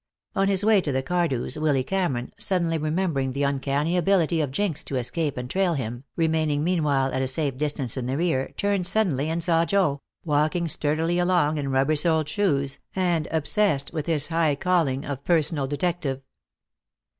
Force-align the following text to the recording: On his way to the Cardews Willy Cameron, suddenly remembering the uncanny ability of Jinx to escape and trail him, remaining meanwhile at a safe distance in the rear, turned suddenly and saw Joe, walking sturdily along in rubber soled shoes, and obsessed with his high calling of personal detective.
On 0.35 0.47
his 0.47 0.65
way 0.65 0.81
to 0.81 0.91
the 0.91 1.03
Cardews 1.03 1.61
Willy 1.61 1.83
Cameron, 1.83 2.31
suddenly 2.39 2.79
remembering 2.79 3.33
the 3.33 3.43
uncanny 3.43 3.95
ability 3.95 4.41
of 4.41 4.49
Jinx 4.49 4.83
to 4.85 4.95
escape 4.95 5.37
and 5.37 5.47
trail 5.47 5.75
him, 5.75 6.05
remaining 6.15 6.63
meanwhile 6.63 7.11
at 7.13 7.21
a 7.21 7.27
safe 7.27 7.55
distance 7.55 7.95
in 7.95 8.07
the 8.07 8.17
rear, 8.17 8.51
turned 8.57 8.87
suddenly 8.87 9.29
and 9.29 9.43
saw 9.43 9.63
Joe, 9.63 10.01
walking 10.25 10.67
sturdily 10.67 11.19
along 11.19 11.59
in 11.59 11.69
rubber 11.69 11.95
soled 11.95 12.27
shoes, 12.27 12.79
and 12.95 13.27
obsessed 13.29 13.93
with 13.93 14.07
his 14.07 14.29
high 14.29 14.55
calling 14.55 15.05
of 15.05 15.23
personal 15.23 15.67
detective. 15.67 16.23